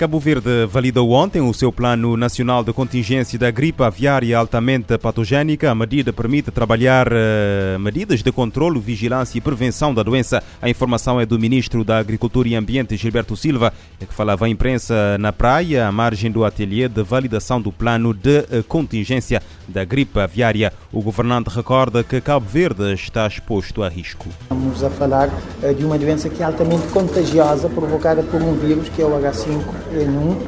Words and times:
Cabo 0.00 0.18
Verde 0.18 0.64
validou 0.64 1.10
ontem 1.10 1.42
o 1.42 1.52
seu 1.52 1.70
Plano 1.70 2.16
Nacional 2.16 2.64
de 2.64 2.72
Contingência 2.72 3.38
da 3.38 3.50
Gripe 3.50 3.82
Aviária 3.82 4.38
Altamente 4.38 4.96
Patogénica. 4.96 5.70
A 5.70 5.74
medida 5.74 6.10
permite 6.10 6.50
trabalhar 6.50 7.08
uh, 7.08 7.78
medidas 7.78 8.22
de 8.22 8.32
controle, 8.32 8.80
vigilância 8.80 9.36
e 9.36 9.42
prevenção 9.42 9.92
da 9.92 10.02
doença. 10.02 10.42
A 10.62 10.70
informação 10.70 11.20
é 11.20 11.26
do 11.26 11.38
Ministro 11.38 11.84
da 11.84 11.98
Agricultura 11.98 12.48
e 12.48 12.54
Ambiente, 12.54 12.96
Gilberto 12.96 13.36
Silva, 13.36 13.74
que 13.98 14.14
falava 14.14 14.46
à 14.46 14.48
imprensa 14.48 15.18
na 15.18 15.34
praia, 15.34 15.86
à 15.86 15.92
margem 15.92 16.30
do 16.30 16.46
ateliê 16.46 16.88
de 16.88 17.02
validação 17.02 17.60
do 17.60 17.70
Plano 17.70 18.14
de 18.14 18.38
uh, 18.38 18.64
Contingência 18.66 19.42
da 19.68 19.84
Gripe 19.84 20.18
Aviária. 20.18 20.72
O 20.90 21.02
governante 21.02 21.50
recorda 21.50 22.02
que 22.02 22.22
Cabo 22.22 22.46
Verde 22.48 22.94
está 22.94 23.26
exposto 23.26 23.82
a 23.82 23.88
risco. 23.90 24.30
Estamos 24.44 24.82
a 24.82 24.88
falar 24.88 25.28
de 25.76 25.84
uma 25.84 25.98
doença 25.98 26.30
que 26.30 26.42
é 26.42 26.46
altamente 26.46 26.88
contagiosa, 26.88 27.68
provocada 27.68 28.22
por 28.22 28.40
um 28.40 28.54
vírus 28.54 28.88
que 28.88 29.02
é 29.02 29.04
o 29.04 29.10
H5 29.10 29.89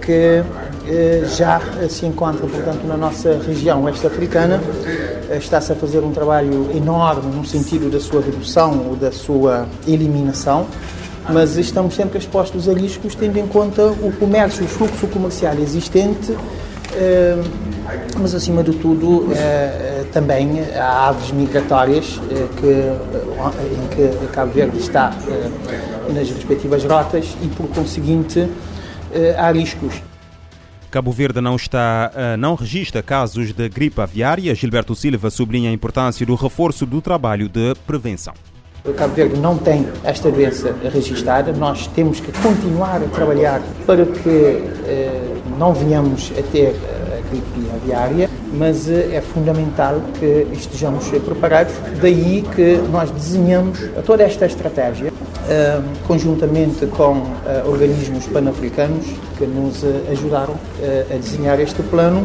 que 0.00 0.42
eh, 0.86 1.22
já 1.36 1.60
se 1.88 2.06
encontra, 2.06 2.46
portanto, 2.46 2.84
na 2.86 2.96
nossa 2.96 3.40
região 3.46 3.84
oeste-africana. 3.84 4.60
Eh, 5.28 5.38
está-se 5.38 5.72
a 5.72 5.74
fazer 5.74 6.00
um 6.00 6.12
trabalho 6.12 6.70
enorme 6.74 7.34
no 7.34 7.44
sentido 7.44 7.90
da 7.90 8.00
sua 8.00 8.20
redução 8.20 8.86
ou 8.88 8.96
da 8.96 9.12
sua 9.12 9.66
eliminação, 9.86 10.66
mas 11.28 11.56
estamos 11.56 11.94
sempre 11.94 12.18
expostos 12.18 12.68
a 12.68 12.72
riscos, 12.72 13.14
tendo 13.14 13.38
em 13.38 13.46
conta 13.46 13.86
o 13.86 14.12
comércio, 14.18 14.64
o 14.64 14.68
fluxo 14.68 15.06
comercial 15.06 15.54
existente, 15.54 16.36
eh, 16.94 17.40
mas 18.18 18.34
acima 18.34 18.62
de 18.62 18.72
tudo 18.72 19.28
também 20.12 20.62
há 20.76 21.08
aves 21.08 21.32
migratórias 21.32 22.20
que, 22.56 22.66
em 22.66 23.88
que 23.94 24.26
Cabo 24.28 24.52
Verde 24.52 24.78
está 24.78 25.14
nas 26.12 26.28
respectivas 26.28 26.84
rotas 26.84 27.34
e, 27.42 27.48
por 27.48 27.66
conseguinte, 27.68 28.48
há 29.38 29.50
riscos. 29.52 30.02
Cabo 30.92 31.10
Verde 31.10 31.40
não 31.40 31.56
está, 31.56 32.12
eh, 32.14 32.36
não 32.36 32.54
registra 32.54 33.02
casos 33.02 33.54
de 33.54 33.66
gripe 33.66 33.98
aviária. 33.98 34.54
Gilberto 34.54 34.94
Silva 34.94 35.30
sublinha 35.30 35.70
a 35.70 35.72
importância 35.72 36.26
do 36.26 36.34
reforço 36.34 36.84
do 36.84 37.00
trabalho 37.00 37.48
de 37.48 37.74
prevenção. 37.86 38.34
O 38.84 38.92
Cabo 38.92 39.14
Verde 39.14 39.40
não 39.40 39.56
tem 39.56 39.88
esta 40.04 40.30
doença 40.30 40.76
registrada. 40.92 41.50
Nós 41.50 41.86
temos 41.86 42.20
que 42.20 42.30
continuar 42.42 43.02
a 43.02 43.06
trabalhar 43.06 43.62
para 43.86 44.04
que 44.04 44.28
eh, 44.28 45.34
não 45.56 45.72
venhamos 45.72 46.30
a 46.38 46.42
ter 46.42 46.76
a 46.76 47.30
gripe 47.30 47.70
aviária, 47.74 48.28
mas 48.52 48.88
eh, 48.88 49.16
é 49.16 49.20
fundamental 49.20 50.00
que 50.18 50.46
estejamos 50.52 51.08
preparados. 51.24 51.74
Daí 52.00 52.44
que 52.54 52.76
nós 52.90 53.10
desenhamos 53.10 53.78
toda 54.06 54.22
esta 54.22 54.46
estratégia 54.46 55.12
conjuntamente 56.06 56.86
com 56.86 57.20
organismos 57.66 58.26
pan-africanos 58.26 59.04
que 59.36 59.44
nos 59.44 59.84
ajudaram 60.10 60.54
a 61.10 61.16
desenhar 61.16 61.58
este 61.60 61.82
plano. 61.82 62.24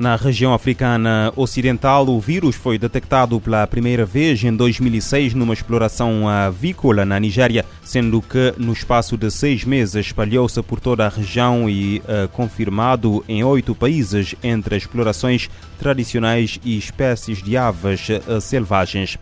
Na 0.00 0.16
região 0.16 0.54
africana 0.54 1.30
ocidental, 1.36 2.08
o 2.08 2.18
vírus 2.18 2.56
foi 2.56 2.78
detectado 2.78 3.38
pela 3.38 3.66
primeira 3.66 4.06
vez 4.06 4.42
em 4.42 4.50
2006 4.50 5.34
numa 5.34 5.52
exploração 5.52 6.26
avícola 6.26 7.04
na 7.04 7.20
Nigéria, 7.20 7.66
sendo 7.84 8.22
que 8.22 8.54
no 8.56 8.72
espaço 8.72 9.14
de 9.18 9.30
seis 9.30 9.62
meses 9.62 10.06
espalhou-se 10.06 10.62
por 10.62 10.80
toda 10.80 11.04
a 11.04 11.10
região 11.10 11.68
e 11.68 11.98
uh, 11.98 12.26
confirmado 12.32 13.22
em 13.28 13.44
oito 13.44 13.74
países, 13.74 14.34
entre 14.42 14.74
explorações 14.74 15.50
tradicionais 15.78 16.58
e 16.64 16.78
espécies 16.78 17.42
de 17.42 17.58
aves 17.58 18.08
uh, 18.08 18.40
selvagens. 18.40 19.18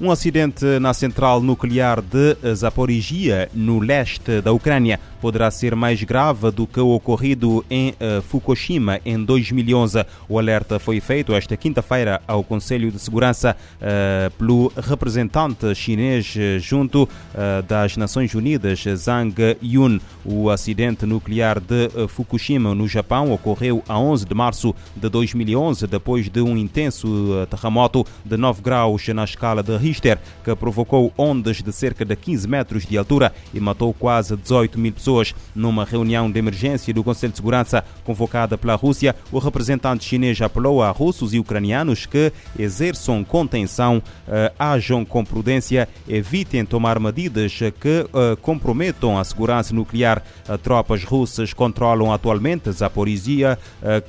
Um 0.00 0.12
acidente 0.12 0.64
na 0.78 0.94
central 0.94 1.42
nuclear 1.42 2.00
de 2.00 2.36
Zaporizhia, 2.54 3.50
no 3.52 3.80
leste 3.80 4.40
da 4.40 4.52
Ucrânia, 4.52 5.00
poderá 5.20 5.50
ser 5.50 5.74
mais 5.74 6.02
grave 6.04 6.52
do 6.52 6.68
que 6.68 6.78
o 6.78 6.90
ocorrido 6.90 7.64
em 7.68 7.90
uh, 7.90 8.22
Fukushima 8.22 9.00
em 9.04 9.22
2011. 9.22 10.04
O 10.28 10.38
alerta 10.38 10.78
foi 10.78 11.00
feito 11.00 11.34
esta 11.34 11.56
quinta-feira 11.56 12.22
ao 12.28 12.44
Conselho 12.44 12.92
de 12.92 12.98
Segurança 13.00 13.56
uh, 13.76 14.30
pelo 14.38 14.72
representante 14.76 15.74
chinês 15.74 16.32
junto 16.60 17.02
uh, 17.02 17.62
das 17.66 17.96
Nações 17.96 18.34
Unidas, 18.34 18.84
Zhang 18.94 19.34
Yun. 19.60 19.98
O 20.24 20.50
acidente 20.50 21.06
nuclear 21.06 21.58
de 21.58 21.88
Fukushima, 22.08 22.74
no 22.74 22.86
Japão, 22.86 23.32
ocorreu 23.32 23.82
a 23.88 23.98
11 23.98 24.26
de 24.26 24.34
março 24.34 24.74
de 24.94 25.08
2011, 25.08 25.86
depois 25.86 26.28
de 26.28 26.40
um 26.40 26.56
intenso 26.56 27.46
terremoto 27.50 28.06
de 28.24 28.36
9 28.36 28.62
graus 28.62 29.08
na 29.08 29.24
escala 29.24 29.62
de 29.62 29.76
Richter, 29.88 30.18
que 30.44 30.54
provocou 30.54 31.12
ondas 31.16 31.62
de 31.62 31.72
cerca 31.72 32.04
de 32.04 32.14
15 32.14 32.46
metros 32.46 32.84
de 32.84 32.98
altura 32.98 33.32
e 33.54 33.60
matou 33.60 33.94
quase 33.94 34.36
18 34.36 34.78
mil 34.78 34.92
pessoas. 34.92 35.34
Numa 35.54 35.84
reunião 35.84 36.30
de 36.30 36.38
emergência 36.38 36.92
do 36.92 37.02
Conselho 37.02 37.32
de 37.32 37.38
Segurança 37.38 37.82
convocada 38.04 38.58
pela 38.58 38.74
Rússia, 38.74 39.16
o 39.32 39.38
representante 39.38 40.04
chinês 40.04 40.40
apelou 40.40 40.82
a 40.82 40.90
russos 40.90 41.32
e 41.32 41.38
ucranianos 41.38 42.04
que 42.04 42.32
exerçam 42.58 43.24
contenção, 43.24 43.98
uh, 43.98 44.54
ajam 44.58 45.04
com 45.04 45.24
prudência, 45.24 45.88
evitem 46.06 46.64
tomar 46.64 47.00
medidas 47.00 47.58
que 47.80 48.06
uh, 48.12 48.36
comprometam 48.42 49.18
a 49.18 49.24
segurança 49.24 49.74
nuclear. 49.74 50.22
Uh, 50.48 50.58
tropas 50.58 51.02
russas 51.02 51.54
controlam 51.54 52.12
atualmente 52.12 52.70
Zaporizhia, 52.70 53.58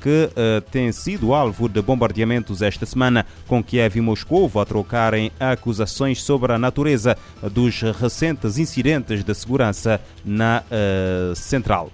que 0.01 0.29
tem 0.72 0.91
sido 0.91 1.34
alvo 1.34 1.69
de 1.69 1.81
bombardeamentos 1.81 2.62
esta 2.62 2.85
semana, 2.85 3.25
com 3.47 3.63
Kiev 3.63 3.97
e 3.97 4.01
Moscou 4.01 4.50
a 4.59 4.66
trocarem 4.66 5.31
acusações 5.39 5.69
sobre 6.22 6.53
a 6.53 6.57
natureza 6.57 7.18
dos 7.52 7.81
recentes 7.81 8.57
incidentes 8.57 9.24
de 9.24 9.34
segurança 9.34 10.02
na 10.25 10.63
uh, 10.69 11.35
central. 11.35 11.91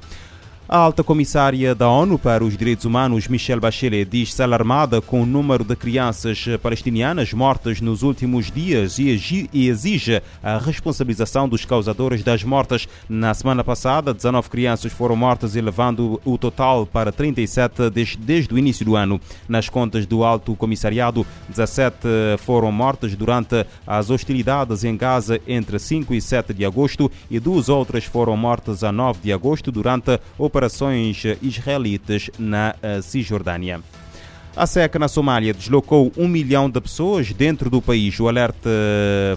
A 0.67 0.77
alta 0.79 1.03
comissária 1.03 1.75
da 1.75 1.87
ONU 1.87 2.17
para 2.17 2.43
os 2.43 2.57
Direitos 2.57 2.85
Humanos, 2.85 3.27
Michelle 3.27 3.61
Bachelet, 3.61 4.09
diz-se 4.09 4.41
alarmada 4.41 4.99
com 4.99 5.21
o 5.21 5.25
número 5.25 5.63
de 5.63 5.75
crianças 5.75 6.43
palestinianas 6.59 7.31
mortas 7.33 7.79
nos 7.79 8.01
últimos 8.01 8.49
dias 8.49 8.97
e 8.97 9.09
exige 9.53 10.23
a 10.41 10.57
responsabilização 10.57 11.47
dos 11.47 11.65
causadores 11.65 12.23
das 12.23 12.43
mortes. 12.43 12.87
Na 13.07 13.31
semana 13.35 13.63
passada, 13.63 14.11
19 14.11 14.49
crianças 14.49 14.91
foram 14.91 15.15
mortas, 15.15 15.55
elevando 15.55 16.19
o 16.25 16.35
total 16.35 16.87
para 16.87 17.11
37 17.11 17.91
desde, 17.91 18.17
desde 18.17 18.51
o 18.51 18.57
início 18.57 18.83
do 18.83 18.95
ano. 18.95 19.21
Nas 19.47 19.69
contas 19.69 20.07
do 20.07 20.23
Alto 20.23 20.55
Comissariado, 20.55 21.27
17 21.47 21.95
foram 22.39 22.71
mortas 22.71 23.15
durante 23.15 23.63
as 23.85 24.09
hostilidades 24.09 24.83
em 24.83 24.97
Gaza 24.97 25.39
entre 25.47 25.77
5 25.77 26.11
e 26.15 26.19
7 26.19 26.55
de 26.55 26.65
agosto 26.65 27.11
e 27.29 27.39
duas 27.39 27.69
outras 27.69 28.03
foram 28.03 28.35
mortas 28.35 28.83
a 28.83 28.91
9 28.91 29.19
de 29.21 29.31
agosto 29.31 29.71
durante 29.71 30.19
o 30.39 30.54
operações 30.55 31.21
israelitas 31.41 32.29
na 32.39 32.73
eh, 32.81 33.01
Cisjordânia. 33.01 33.81
A 34.55 34.65
seca 34.65 34.97
na 34.97 35.09
Somália 35.09 35.53
deslocou 35.53 36.13
um 36.15 36.29
milhão 36.29 36.69
de 36.69 36.79
pessoas 36.79 37.33
dentro 37.33 37.69
do 37.69 37.81
país. 37.81 38.17
O 38.21 38.29
alerta 38.29 38.69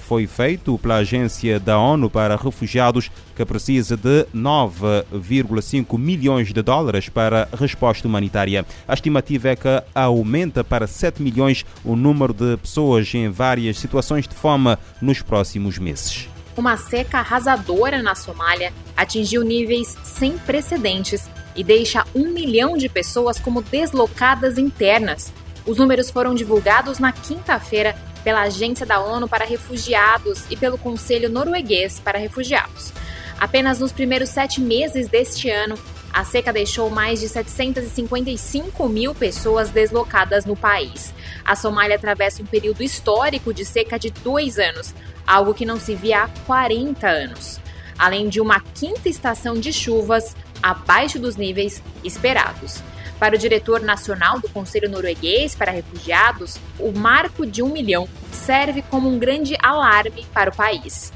foi 0.02 0.28
feito 0.28 0.78
pela 0.78 0.98
Agência 0.98 1.58
da 1.58 1.76
ONU 1.76 2.08
para 2.08 2.36
Refugiados, 2.36 3.10
que 3.34 3.44
precisa 3.44 3.96
de 3.96 4.26
9,5 4.32 5.98
milhões 5.98 6.52
de 6.52 6.62
dólares 6.62 7.08
para 7.08 7.48
resposta 7.58 8.06
humanitária. 8.06 8.64
A 8.86 8.94
estimativa 8.94 9.48
é 9.48 9.56
que 9.56 9.82
aumenta 9.92 10.62
para 10.62 10.86
7 10.86 11.20
milhões 11.20 11.66
o 11.84 11.96
número 11.96 12.32
de 12.32 12.56
pessoas 12.56 13.12
em 13.12 13.28
várias 13.28 13.76
situações 13.76 14.28
de 14.28 14.36
fome 14.36 14.78
nos 15.02 15.20
próximos 15.20 15.78
meses. 15.78 16.28
Uma 16.58 16.76
seca 16.76 17.19
arrasadora 17.20 18.02
na 18.02 18.16
Somália 18.16 18.72
atingiu 18.96 19.44
níveis 19.44 19.96
sem 20.02 20.37
precedentes 20.37 21.31
e 21.55 21.62
deixa 21.62 22.05
um 22.12 22.32
milhão 22.32 22.76
de 22.76 22.88
pessoas 22.88 23.38
como 23.38 23.62
deslocadas 23.62 24.58
internas. 24.58 25.32
Os 25.64 25.78
números 25.78 26.10
foram 26.10 26.34
divulgados 26.34 26.99
na 26.99 27.12
quinta-feira 27.12 27.96
pela 28.25 28.43
Agência 28.43 28.84
da 28.84 28.99
ONU 28.99 29.28
para 29.28 29.44
Refugiados 29.44 30.46
e 30.50 30.56
pelo 30.56 30.76
Conselho 30.76 31.31
Norueguês 31.31 32.00
para 32.00 32.19
Refugiados. 32.19 32.93
Apenas 33.38 33.78
nos 33.78 33.93
primeiros 33.93 34.31
sete 34.31 34.60
meses 34.60 35.06
deste 35.06 35.49
ano, 35.49 35.78
a 36.12 36.25
seca 36.25 36.52
deixou 36.52 36.90
mais 36.90 37.20
de 37.20 37.28
755 37.28 38.88
mil 38.88 39.14
pessoas 39.14 39.70
deslocadas 39.70 40.44
no 40.44 40.56
país. 40.56 41.12
A 41.44 41.55
Somália 41.55 41.96
atravessa 41.96 42.43
um 42.43 42.46
período 42.46 42.82
histórico 42.82 43.52
de 43.52 43.64
seca 43.64 43.99
de 43.99 44.10
dois 44.10 44.58
anos, 44.58 44.94
algo 45.26 45.55
que 45.55 45.66
não 45.66 45.78
se 45.78 45.94
via 45.94 46.25
há 46.25 46.28
40 46.46 47.06
anos, 47.06 47.60
além 47.99 48.28
de 48.28 48.40
uma 48.40 48.60
quinta 48.60 49.08
estação 49.08 49.55
de 49.55 49.72
chuvas 49.72 50.34
abaixo 50.62 51.19
dos 51.19 51.37
níveis 51.37 51.82
esperados. 52.02 52.82
Para 53.19 53.34
o 53.34 53.38
diretor 53.38 53.81
nacional 53.81 54.38
do 54.38 54.49
Conselho 54.49 54.88
Norueguês 54.88 55.55
para 55.55 55.72
Refugiados, 55.72 56.58
o 56.78 56.93
marco 56.93 57.44
de 57.44 57.62
um 57.62 57.69
milhão 57.69 58.08
serve 58.31 58.81
como 58.82 59.08
um 59.08 59.19
grande 59.19 59.56
alarme 59.60 60.25
para 60.32 60.50
o 60.50 60.55
país. 60.55 61.12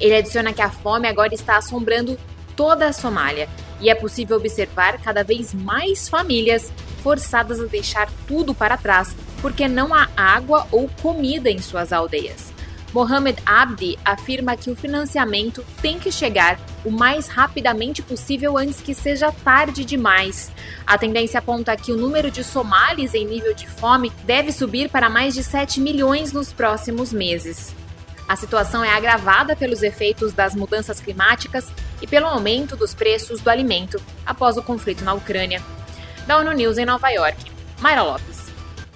Ele 0.00 0.16
adiciona 0.16 0.52
que 0.52 0.62
a 0.62 0.70
fome 0.70 1.06
agora 1.06 1.34
está 1.34 1.58
assombrando 1.58 2.18
toda 2.56 2.86
a 2.86 2.92
Somália 2.92 3.48
e 3.80 3.90
é 3.90 3.94
possível 3.94 4.36
observar 4.36 5.00
cada 5.00 5.22
vez 5.22 5.52
mais 5.52 6.08
famílias 6.08 6.72
forçadas 7.02 7.60
a 7.60 7.66
deixar 7.66 8.10
tudo 8.26 8.54
para 8.54 8.76
trás 8.76 9.14
porque 9.40 9.68
não 9.68 9.94
há 9.94 10.08
água 10.16 10.66
ou 10.72 10.88
comida 11.02 11.50
em 11.50 11.58
suas 11.58 11.92
aldeias. 11.92 12.54
Mohamed 12.94 13.42
Abdi 13.44 13.98
afirma 14.04 14.56
que 14.56 14.70
o 14.70 14.76
financiamento 14.76 15.64
tem 15.82 15.98
que 15.98 16.12
chegar 16.12 16.60
o 16.84 16.90
mais 16.92 17.26
rapidamente 17.26 18.00
possível 18.00 18.56
antes 18.56 18.80
que 18.80 18.94
seja 18.94 19.32
tarde 19.32 19.84
demais. 19.84 20.52
A 20.86 20.96
tendência 20.96 21.40
aponta 21.40 21.76
que 21.76 21.92
o 21.92 21.96
número 21.96 22.30
de 22.30 22.44
somalis 22.44 23.12
em 23.14 23.26
nível 23.26 23.52
de 23.52 23.66
fome 23.66 24.12
deve 24.22 24.52
subir 24.52 24.88
para 24.88 25.10
mais 25.10 25.34
de 25.34 25.42
7 25.42 25.80
milhões 25.80 26.32
nos 26.32 26.52
próximos 26.52 27.12
meses. 27.12 27.74
A 28.28 28.36
situação 28.36 28.82
é 28.82 28.90
agravada 28.90 29.54
pelos 29.54 29.82
efeitos 29.82 30.32
das 30.32 30.54
mudanças 30.54 30.98
climáticas 30.98 31.70
e 32.00 32.06
pelo 32.06 32.26
aumento 32.26 32.74
dos 32.74 32.94
preços 32.94 33.40
do 33.40 33.50
alimento 33.50 34.00
após 34.24 34.56
o 34.56 34.62
conflito 34.62 35.04
na 35.04 35.12
Ucrânia. 35.12 35.62
Da 36.26 36.38
ONU 36.38 36.52
News 36.52 36.78
em 36.78 36.86
Nova 36.86 37.10
York, 37.10 37.36
Mayra 37.80 38.02
Lopes. 38.02 38.44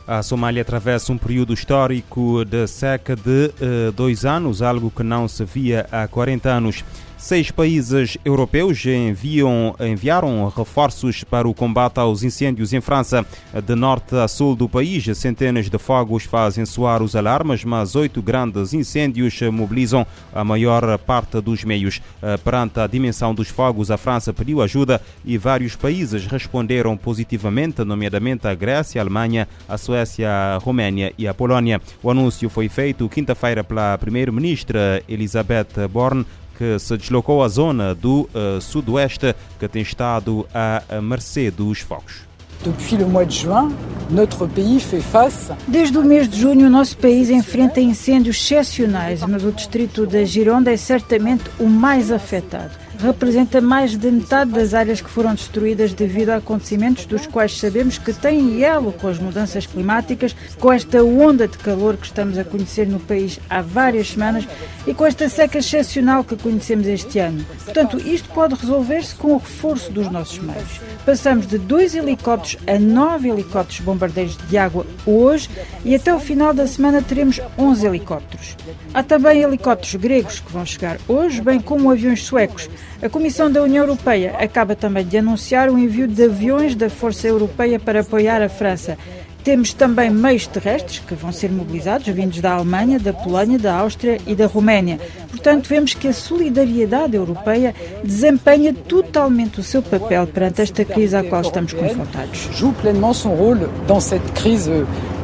A 0.06 0.22
Somália 0.22 0.62
atravessa 0.62 1.12
um 1.12 1.18
período 1.18 1.52
histórico 1.52 2.42
de 2.42 2.66
seca 2.66 3.14
de 3.14 3.52
uh, 3.60 3.92
dois 3.92 4.24
anos, 4.24 4.62
algo 4.62 4.90
que 4.90 5.02
não 5.02 5.28
se 5.28 5.44
via 5.44 5.86
há 5.92 6.08
40 6.08 6.48
anos. 6.48 6.82
Seis 7.18 7.50
países 7.50 8.16
europeus 8.24 8.86
enviam, 8.86 9.74
enviaram 9.80 10.48
reforços 10.56 11.24
para 11.24 11.48
o 11.48 11.52
combate 11.52 11.98
aos 11.98 12.22
incêndios 12.22 12.72
em 12.72 12.80
França. 12.80 13.26
De 13.66 13.74
norte 13.74 14.14
a 14.14 14.28
sul 14.28 14.54
do 14.54 14.68
país, 14.68 15.04
centenas 15.18 15.68
de 15.68 15.78
fogos 15.78 16.22
fazem 16.22 16.64
soar 16.64 17.02
os 17.02 17.16
alarmes, 17.16 17.64
mas 17.64 17.96
oito 17.96 18.22
grandes 18.22 18.72
incêndios 18.72 19.40
mobilizam 19.52 20.06
a 20.32 20.44
maior 20.44 20.96
parte 20.98 21.40
dos 21.40 21.64
meios. 21.64 22.00
Eh, 22.22 22.36
perante 22.36 22.78
a 22.78 22.86
dimensão 22.86 23.34
dos 23.34 23.48
fogos, 23.48 23.90
a 23.90 23.96
França 23.96 24.32
pediu 24.32 24.62
ajuda 24.62 25.02
e 25.24 25.36
vários 25.36 25.74
países 25.74 26.24
responderam 26.24 26.96
positivamente, 26.96 27.82
nomeadamente 27.82 28.46
a 28.46 28.54
Grécia, 28.54 29.00
a 29.00 29.02
Alemanha, 29.02 29.48
a 29.68 29.76
Suécia, 29.76 30.30
a 30.30 30.58
Roménia 30.58 31.12
e 31.18 31.26
a 31.26 31.34
Polónia. 31.34 31.80
O 32.00 32.12
anúncio 32.12 32.48
foi 32.48 32.68
feito 32.68 33.08
quinta-feira 33.08 33.64
pela 33.64 33.98
primeira-ministra 33.98 35.02
Elisabeth 35.08 35.88
Borne 35.90 36.24
que 36.58 36.76
se 36.80 36.96
deslocou 36.96 37.42
à 37.42 37.48
zona 37.48 37.94
do 37.94 38.28
uh, 38.34 38.60
sudoeste, 38.60 39.32
que 39.60 39.68
tem 39.68 39.80
estado 39.80 40.44
à 40.52 41.00
mercê 41.00 41.52
dos 41.52 41.78
fogos. 41.78 42.26
Depuis 42.64 42.96
le 42.96 43.06
mois 43.06 43.24
de 43.24 43.36
juin, 43.36 43.70
notre 44.10 44.48
pays 44.48 44.80
fait 44.80 45.00
face. 45.00 45.52
Desde 45.68 45.96
o 45.96 46.04
mês 46.04 46.28
de 46.28 46.40
junho, 46.40 46.66
o 46.66 46.70
nosso 46.70 46.96
país 46.96 47.30
enfrenta 47.30 47.80
incêndios 47.80 48.36
excepcionais, 48.36 49.22
mas 49.22 49.44
o 49.44 49.52
distrito 49.52 50.04
da 50.04 50.24
Gironda 50.24 50.72
é 50.72 50.76
certamente 50.76 51.44
o 51.60 51.68
mais 51.68 52.10
afetado 52.10 52.87
representa 52.98 53.60
mais 53.60 53.96
de 53.96 54.10
metade 54.10 54.50
das 54.50 54.74
áreas 54.74 55.00
que 55.00 55.08
foram 55.08 55.34
destruídas 55.34 55.92
devido 55.92 56.30
a 56.30 56.36
acontecimentos 56.36 57.06
dos 57.06 57.26
quais 57.26 57.58
sabemos 57.58 57.96
que 57.96 58.12
têm 58.12 58.62
elo 58.62 58.92
com 58.92 59.08
as 59.08 59.18
mudanças 59.18 59.66
climáticas, 59.66 60.34
com 60.58 60.72
esta 60.72 61.02
onda 61.02 61.46
de 61.46 61.56
calor 61.58 61.96
que 61.96 62.06
estamos 62.06 62.36
a 62.36 62.44
conhecer 62.44 62.88
no 62.88 62.98
país 62.98 63.38
há 63.48 63.62
várias 63.62 64.10
semanas 64.10 64.46
e 64.86 64.92
com 64.92 65.06
esta 65.06 65.28
seca 65.28 65.58
excepcional 65.58 66.24
que 66.24 66.36
conhecemos 66.36 66.86
este 66.86 67.18
ano. 67.18 67.44
Portanto, 67.64 67.98
isto 67.98 68.28
pode 68.30 68.54
resolver-se 68.54 69.14
com 69.14 69.34
o 69.34 69.38
reforço 69.38 69.92
dos 69.92 70.10
nossos 70.10 70.38
meios. 70.38 70.80
Passamos 71.06 71.46
de 71.46 71.58
dois 71.58 71.94
helicópteros 71.94 72.58
a 72.66 72.78
nove 72.78 73.28
helicópteros 73.28 73.80
bombardeiros 73.80 74.36
de 74.48 74.58
água 74.58 74.84
hoje 75.06 75.48
e 75.84 75.94
até 75.94 76.12
o 76.12 76.18
final 76.18 76.52
da 76.52 76.66
semana 76.66 77.00
teremos 77.00 77.40
11 77.56 77.86
helicópteros. 77.86 78.56
Há 78.92 79.02
também 79.02 79.42
helicópteros 79.42 79.94
gregos 79.94 80.40
que 80.40 80.52
vão 80.52 80.66
chegar 80.66 80.98
hoje, 81.06 81.40
bem 81.40 81.60
como 81.60 81.90
aviões 81.90 82.24
suecos. 82.24 82.68
A 83.00 83.08
Comissão 83.08 83.48
da 83.48 83.62
União 83.62 83.84
Europeia 83.84 84.34
acaba 84.40 84.74
também 84.74 85.06
de 85.06 85.16
anunciar 85.16 85.70
o 85.70 85.78
envio 85.78 86.08
de 86.08 86.24
aviões 86.24 86.74
da 86.74 86.90
Força 86.90 87.28
Europeia 87.28 87.78
para 87.78 88.00
apoiar 88.00 88.42
a 88.42 88.48
França. 88.48 88.98
Temos 89.44 89.72
também 89.72 90.10
meios 90.10 90.48
terrestres 90.48 90.98
que 90.98 91.14
vão 91.14 91.30
ser 91.30 91.48
mobilizados, 91.48 92.08
vindos 92.08 92.40
da 92.40 92.54
Alemanha, 92.54 92.98
da 92.98 93.12
Polónia, 93.12 93.56
da 93.56 93.72
Áustria 93.76 94.18
e 94.26 94.34
da 94.34 94.46
Roménia. 94.46 94.98
Portanto, 95.30 95.68
vemos 95.68 95.94
que 95.94 96.08
a 96.08 96.12
solidariedade 96.12 97.14
europeia 97.14 97.72
desempenha 98.02 98.74
totalmente 98.74 99.60
o 99.60 99.62
seu 99.62 99.80
papel 99.80 100.26
perante 100.26 100.62
esta 100.62 100.84
crise 100.84 101.14
à 101.14 101.22
qual 101.22 101.42
estamos 101.42 101.72
confrontados. 101.72 102.48
Joue 102.52 102.72
pleinement 102.72 103.14
son 103.14 103.30
rôle 103.30 103.70
dans 103.86 104.00
cette 104.00 104.32
crise 104.32 104.68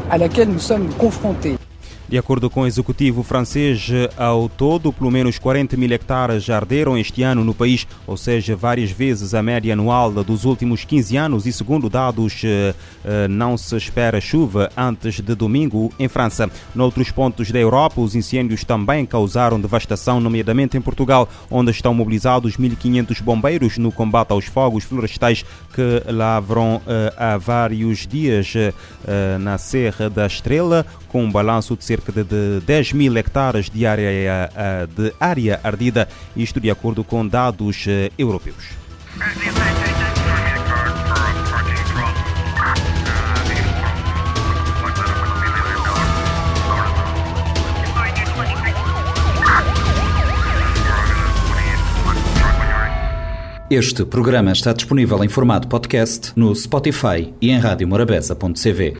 à 0.08 0.16
laquelle 0.16 0.48
nous 0.48 0.60
sommes 0.60 0.94
confrontés. 0.96 1.56
De 2.08 2.18
acordo 2.18 2.50
com 2.50 2.62
o 2.62 2.66
executivo 2.66 3.22
francês, 3.22 3.90
ao 4.16 4.46
todo, 4.46 4.92
pelo 4.92 5.10
menos 5.10 5.38
40 5.38 5.74
mil 5.76 5.90
hectares 5.90 6.48
arderam 6.50 6.98
este 6.98 7.22
ano 7.22 7.42
no 7.42 7.54
país, 7.54 7.86
ou 8.06 8.16
seja, 8.16 8.54
várias 8.54 8.90
vezes 8.90 9.32
a 9.32 9.42
média 9.42 9.72
anual 9.72 10.10
dos 10.10 10.44
últimos 10.44 10.84
15 10.84 11.16
anos. 11.16 11.46
E 11.46 11.52
segundo 11.52 11.88
dados, 11.88 12.42
eh, 12.44 12.74
eh, 13.04 13.26
não 13.28 13.56
se 13.56 13.74
espera 13.76 14.20
chuva 14.20 14.70
antes 14.76 15.20
de 15.20 15.34
domingo 15.34 15.90
em 15.98 16.06
França. 16.06 16.50
Noutros 16.74 17.10
pontos 17.10 17.50
da 17.50 17.58
Europa, 17.58 18.00
os 18.00 18.14
incêndios 18.14 18.64
também 18.64 19.06
causaram 19.06 19.60
devastação, 19.60 20.20
nomeadamente 20.20 20.76
em 20.76 20.80
Portugal, 20.82 21.28
onde 21.50 21.70
estão 21.70 21.94
mobilizados 21.94 22.58
1.500 22.58 23.22
bombeiros 23.22 23.78
no 23.78 23.90
combate 23.90 24.32
aos 24.32 24.44
fogos 24.44 24.84
florestais 24.84 25.42
que 25.72 26.02
lavram 26.12 26.82
eh, 26.86 27.14
há 27.16 27.38
vários 27.38 28.06
dias 28.06 28.54
na 29.40 29.58
Serra 29.58 30.08
da 30.08 30.26
Estrela, 30.26 30.86
com 31.08 31.24
um 31.24 31.30
balanço 31.30 31.76
de 31.76 31.84
cerca 31.84 31.93
de 32.02 32.60
10 32.60 32.92
mil 32.94 33.16
hectares 33.16 33.70
de 33.70 33.86
área, 33.86 34.50
eh, 34.56 34.86
de 34.96 35.12
área 35.20 35.60
ardida, 35.62 36.08
isto 36.36 36.60
de 36.60 36.70
acordo 36.70 37.04
com 37.04 37.26
dados 37.26 37.84
eh, 37.86 38.10
europeus. 38.16 38.84
Este 53.70 54.04
programa 54.04 54.52
está 54.52 54.72
disponível 54.72 55.24
em 55.24 55.28
formato 55.28 55.66
podcast 55.66 56.32
no 56.36 56.54
Spotify 56.54 57.34
e 57.40 57.50
em 57.50 57.58
radiomorabeza.cv. 57.58 58.92